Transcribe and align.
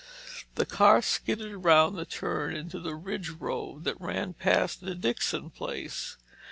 The 0.55 0.65
car 0.65 1.03
skidded 1.03 1.63
round 1.63 1.95
the 1.95 2.05
turn 2.05 2.55
into 2.55 2.79
the 2.79 2.95
Ridge 2.95 3.29
Road 3.29 3.83
that 3.83 4.01
ran 4.01 4.33
past 4.33 4.81
the 4.81 4.95
Dixon 4.95 5.51
place. 5.51 6.17